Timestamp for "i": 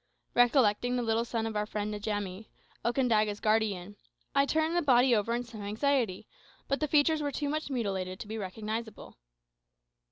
4.33-4.47